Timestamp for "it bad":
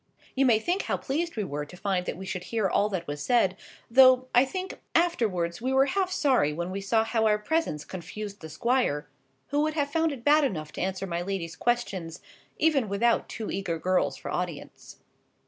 10.11-10.43